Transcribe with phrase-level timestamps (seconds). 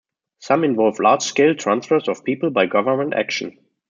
[0.39, 3.59] Some involved large-scale transfers of people by government action.